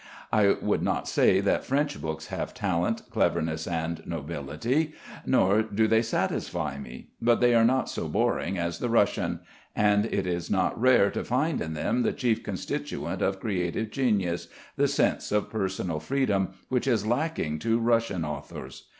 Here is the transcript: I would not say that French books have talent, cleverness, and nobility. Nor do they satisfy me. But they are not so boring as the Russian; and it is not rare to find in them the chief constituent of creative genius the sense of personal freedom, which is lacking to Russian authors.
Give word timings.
I 0.33 0.55
would 0.63 0.81
not 0.81 1.07
say 1.07 1.41
that 1.41 1.63
French 1.63 2.01
books 2.01 2.25
have 2.33 2.55
talent, 2.55 3.03
cleverness, 3.11 3.67
and 3.67 4.01
nobility. 4.07 4.93
Nor 5.27 5.61
do 5.61 5.87
they 5.87 6.01
satisfy 6.01 6.79
me. 6.79 7.09
But 7.21 7.39
they 7.39 7.53
are 7.53 7.63
not 7.63 7.87
so 7.87 8.07
boring 8.07 8.57
as 8.57 8.79
the 8.79 8.89
Russian; 8.89 9.41
and 9.75 10.07
it 10.07 10.25
is 10.25 10.49
not 10.49 10.81
rare 10.81 11.11
to 11.11 11.23
find 11.23 11.61
in 11.61 11.75
them 11.75 12.01
the 12.01 12.13
chief 12.13 12.41
constituent 12.41 13.21
of 13.21 13.39
creative 13.39 13.91
genius 13.91 14.47
the 14.75 14.87
sense 14.87 15.31
of 15.31 15.51
personal 15.51 15.99
freedom, 15.99 16.53
which 16.67 16.87
is 16.87 17.05
lacking 17.05 17.59
to 17.59 17.77
Russian 17.77 18.25
authors. 18.25 18.87